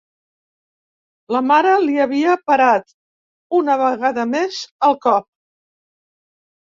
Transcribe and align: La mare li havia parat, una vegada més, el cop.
La 1.35 1.41
mare 1.49 1.73
li 1.83 1.99
havia 2.07 2.33
parat, 2.51 2.89
una 3.61 3.79
vegada 3.85 4.29
més, 4.35 4.59
el 4.89 5.01
cop. 5.05 5.29